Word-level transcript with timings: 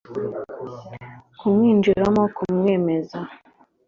kumwinjiramo 1.39 2.23
kumwemeza 2.35 3.19